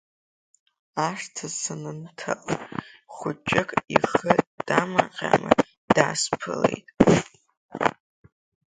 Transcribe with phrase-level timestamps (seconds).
[1.07, 2.55] Ашҭа санынҭала,
[3.15, 4.33] хәыҷык ихы
[4.65, 5.51] дамаҟьаӡа
[5.95, 6.87] даасԥылеит.